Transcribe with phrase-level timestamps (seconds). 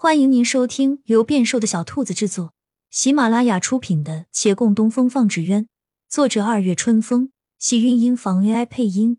[0.00, 2.54] 欢迎您收听由变瘦的小兔子制作、
[2.88, 5.64] 喜马拉雅出品的《且共东风放纸鸢》，
[6.08, 9.18] 作者二月春风，喜韵音房 AI 配音。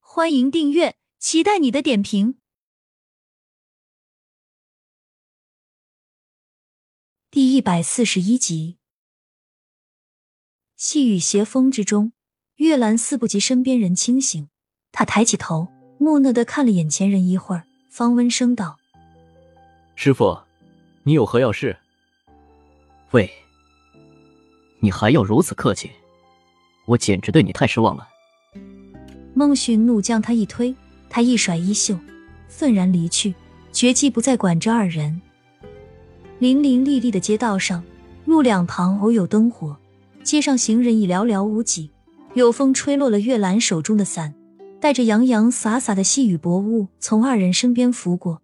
[0.00, 2.36] 欢迎订阅，期待你的点评。
[7.30, 8.76] 第一百四十一集，
[10.76, 12.12] 细雨斜风之中，
[12.56, 14.50] 月兰似不及身边人清醒，
[14.92, 15.68] 她抬起头，
[15.98, 18.78] 木讷的看了眼前人一会儿，方温声道。
[19.96, 20.36] 师傅，
[21.04, 21.76] 你有何要事？
[23.12, 23.30] 喂，
[24.80, 25.90] 你还要如此客气？
[26.86, 28.06] 我简直对你太失望了。
[29.34, 30.74] 孟寻怒将他一推，
[31.08, 31.96] 他一甩衣袖，
[32.48, 33.34] 愤然离去，
[33.72, 35.20] 绝技不再管这二人。
[36.40, 37.82] 淋淋沥沥的街道上，
[38.24, 39.76] 路两旁偶有灯火，
[40.22, 41.90] 街上行人已寥寥无几。
[42.34, 44.34] 有风吹落了月兰手中的伞，
[44.80, 48.42] 带着洋洋洒洒的细雨薄雾从二人身边拂过。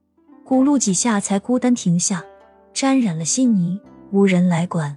[0.51, 2.25] 咕噜几下，才孤单停下，
[2.75, 3.79] 沾染了稀泥，
[4.11, 4.97] 无人来管。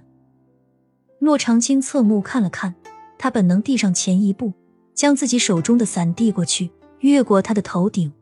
[1.20, 2.74] 洛长青侧目看了看，
[3.16, 4.52] 他本能递上前一步，
[4.94, 8.12] 将自己手中的伞递过去，越过他的头顶。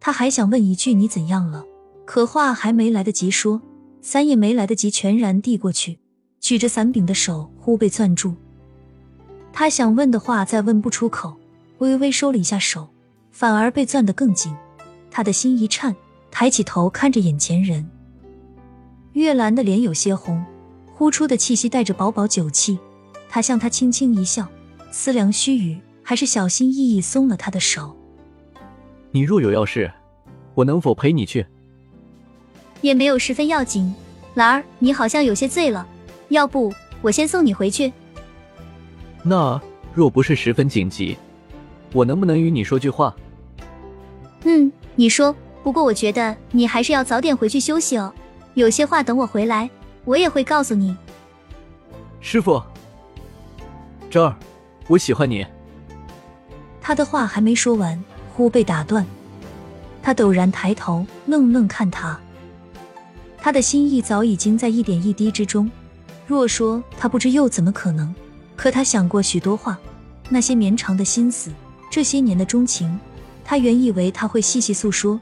[0.00, 1.64] 他还想问一句：“你怎样了？”
[2.04, 3.62] 可话还没来得及说，
[4.02, 5.98] 伞也没来得及全然递过去，
[6.40, 8.34] 举着伞柄的手忽被攥住。
[9.50, 11.38] 他想问的话再问不出口，
[11.78, 12.90] 微微收了一下手，
[13.30, 14.54] 反而被攥得更紧。
[15.10, 15.96] 他的心一颤。
[16.42, 17.88] 抬起头看着眼前人，
[19.12, 20.44] 月兰的脸有些红，
[20.92, 22.80] 呼出的气息带着薄薄酒气。
[23.28, 24.48] 他向他轻轻一笑，
[24.90, 27.96] 思量须臾，还是小心翼翼松了他的手。
[29.12, 29.88] 你若有要事，
[30.54, 31.46] 我能否陪你去？
[32.80, 33.94] 也没有十分要紧。
[34.34, 35.86] 兰儿，你好像有些醉了，
[36.30, 37.92] 要不我先送你回去？
[39.22, 39.62] 那
[39.94, 41.16] 若不是十分紧急，
[41.92, 43.14] 我能不能与你说句话？
[44.42, 45.32] 嗯，你说。
[45.62, 48.12] 不过我觉得你还是要早点回去休息哦。
[48.54, 49.70] 有些话等我回来，
[50.04, 50.96] 我也会告诉你。
[52.20, 52.62] 师傅，
[54.10, 54.36] 这儿，
[54.88, 55.46] 我喜欢你。
[56.80, 58.02] 他的话还没说完，
[58.34, 59.06] 忽被打断。
[60.02, 62.18] 他陡然抬头，愣愣看他。
[63.38, 65.70] 他的心意早已经在一点一滴之中。
[66.26, 68.12] 若说他不知，又怎么可能？
[68.56, 69.78] 可他想过许多话，
[70.28, 71.50] 那些绵长的心思，
[71.90, 72.98] 这些年的钟情，
[73.44, 75.20] 他原以为他会细细诉说。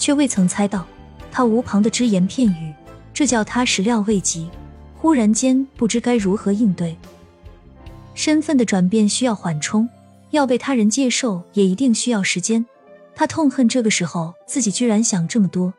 [0.00, 0.84] 却未曾猜到，
[1.30, 2.72] 他无旁的只言片语，
[3.12, 4.48] 这叫他始料未及。
[4.96, 6.96] 忽然间不知该如何应对。
[8.14, 9.88] 身份的转变需要缓冲，
[10.30, 12.64] 要被他人接受也一定需要时间。
[13.14, 15.72] 他痛恨这个时候自己居然想这么多，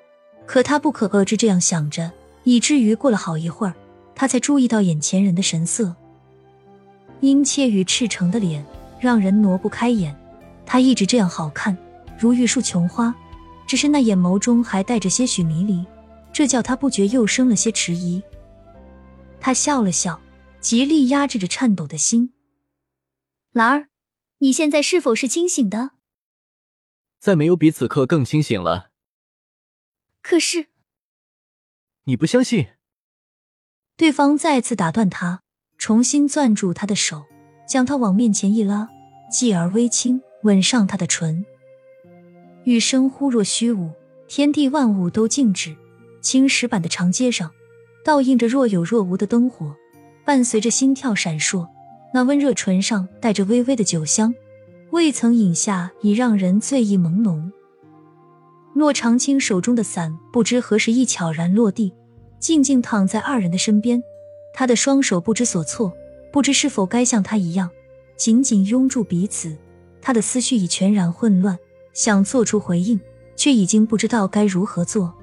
[0.45, 2.11] 可他不可遏制这样想着，
[2.43, 3.73] 以至于过了好一会儿，
[4.15, 5.95] 他才注意到眼前人的神色，
[7.19, 8.63] 殷切与赤诚的脸
[8.99, 10.15] 让人挪不开眼。
[10.65, 11.75] 他一直这样好看，
[12.19, 13.13] 如玉树琼花。
[13.71, 15.85] 只是那眼眸中还带着些许迷离，
[16.33, 18.21] 这叫他不觉又生了些迟疑。
[19.39, 20.19] 他笑了笑，
[20.59, 22.33] 极力压制着颤抖的心。
[23.53, 23.87] 兰儿，
[24.39, 25.91] 你现在是否是清醒的？
[27.17, 28.91] 再没有比此刻更清醒了。
[30.21, 30.67] 可是，
[32.03, 32.71] 你不相信？
[33.95, 35.43] 对方再次打断他，
[35.77, 37.23] 重新攥住他的手，
[37.65, 38.89] 将他往面前一拉，
[39.31, 41.45] 继而微轻吻上他的唇。
[42.63, 43.89] 雨声忽若虚无，
[44.27, 45.75] 天地万物都静止。
[46.21, 47.51] 青石板的长街上，
[48.05, 49.75] 倒映着若有若无的灯火，
[50.23, 51.67] 伴随着心跳闪烁。
[52.13, 54.35] 那温热唇上带着微微的酒香，
[54.91, 57.51] 未曾饮下已让人醉意朦胧。
[58.75, 61.91] 洛长青手中的伞不知何时已悄然落地，
[62.39, 64.03] 静静躺在二人的身边。
[64.53, 65.91] 他的双手不知所措，
[66.31, 67.71] 不知是否该像他一样
[68.15, 69.57] 紧紧拥住彼此。
[69.99, 71.57] 他的思绪已全然混乱。
[71.93, 72.99] 想做出回应，
[73.35, 75.13] 却已经不知道该如何做。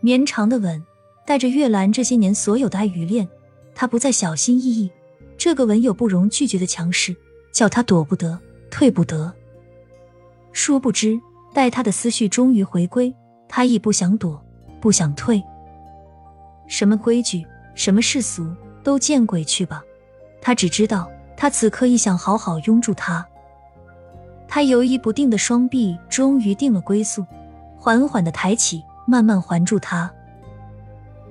[0.00, 0.82] 绵长的吻
[1.26, 3.28] 带着月兰这些年所有的爱与恋，
[3.74, 4.90] 他不再小心翼翼。
[5.36, 7.16] 这个吻有不容拒绝的强势，
[7.52, 8.38] 叫他躲不得，
[8.70, 9.32] 退不得。
[10.52, 11.18] 殊不知，
[11.54, 13.14] 待他的思绪终于回归，
[13.48, 14.42] 他亦不想躲，
[14.80, 15.42] 不想退。
[16.66, 18.46] 什么规矩，什么世俗，
[18.82, 19.82] 都见鬼去吧！
[20.42, 23.26] 他只知道，他此刻亦想好好拥住他。
[24.52, 27.24] 他犹疑不定的双臂终于定了归宿，
[27.78, 30.12] 缓缓的抬起，慢慢环住他。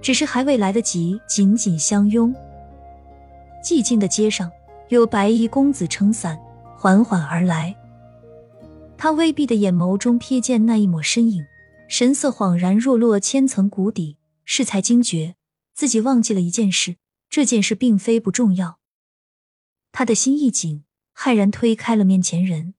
[0.01, 2.33] 只是还未来得及紧紧相拥，
[3.61, 4.49] 寂静的街上
[4.87, 6.39] 有白衣公子撑伞
[6.77, 7.75] 缓缓而来。
[8.97, 11.43] 他微闭的眼眸中瞥见那一抹身影，
[11.89, 15.35] 神色恍然若落千层谷底，适才惊觉
[15.73, 16.95] 自己忘记了一件事。
[17.29, 18.79] 这件事并非不重要。
[19.91, 22.75] 他的心一紧，骇然推开了面前人。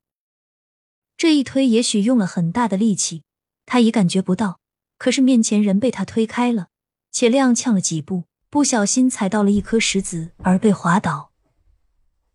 [1.21, 3.25] 这一推也许用了很大的力气，
[3.67, 4.59] 他已感觉不到，
[4.97, 6.69] 可是面前人被他推开了，
[7.13, 11.33] 且踉跄了几步，不小心踩到了一颗石子而被滑倒。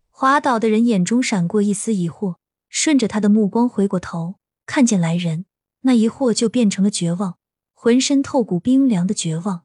[0.08, 2.36] 滑倒的人眼中闪过一丝疑惑，
[2.68, 4.36] 顺着他的目光回过头，
[4.66, 5.46] 看见来人，
[5.80, 7.38] 那疑惑就变成了绝望，
[7.74, 9.64] 浑身透骨冰凉的绝望。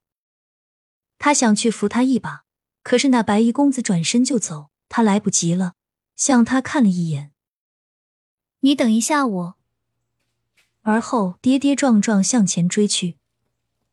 [1.19, 2.45] 他想去扶他一把，
[2.81, 5.73] 可是那白衣公子转身就走，他来不及了，
[6.15, 7.30] 向他看了一眼。
[8.61, 9.55] 你等一下我。
[10.81, 13.17] 而后跌跌撞撞向前追去，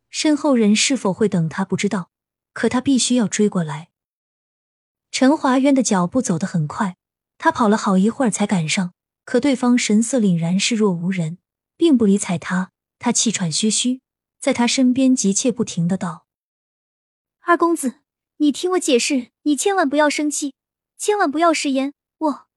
[0.08, 2.10] 身后人是否会等他不知道，
[2.54, 3.90] 可他必须要追过来。
[5.10, 6.96] 陈华渊的脚步走得很快，
[7.36, 8.94] 他跑了好一会儿才赶上，
[9.24, 11.38] 可对方神色凛然，视若无人，
[11.76, 12.70] 并不理睬他。
[12.98, 14.00] 他气喘吁吁，
[14.40, 16.26] 在他身边急切不停的道
[17.40, 18.00] ：“二公子，
[18.38, 20.54] 你听我解释，你千万不要生气，
[20.96, 21.94] 千万不要食言。
[22.18, 22.47] 我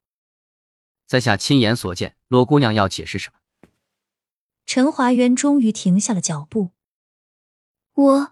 [1.11, 3.39] 在下亲眼所见，罗姑娘要解释什么？”
[4.65, 6.71] 陈华渊终于停下了脚步。
[7.93, 8.31] 我。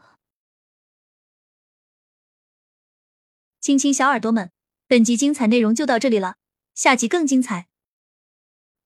[3.60, 4.54] 亲亲小耳朵们，
[4.88, 6.38] 本集精彩内容就到这里了，
[6.74, 7.68] 下集更精彩，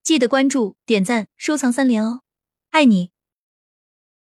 [0.02, 2.24] 记得关注、点赞、收藏三连哦，
[2.72, 3.13] 爱你！